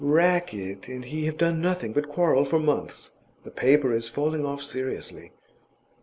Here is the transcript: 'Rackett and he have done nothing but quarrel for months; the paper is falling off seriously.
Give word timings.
'Rackett 0.03 0.87
and 0.87 1.05
he 1.05 1.25
have 1.25 1.37
done 1.37 1.61
nothing 1.61 1.93
but 1.93 2.09
quarrel 2.09 2.43
for 2.43 2.57
months; 2.57 3.17
the 3.43 3.51
paper 3.51 3.93
is 3.93 4.09
falling 4.09 4.43
off 4.43 4.63
seriously. 4.63 5.31